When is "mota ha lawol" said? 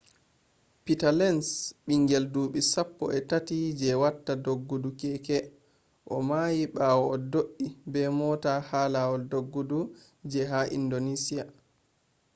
8.17-9.21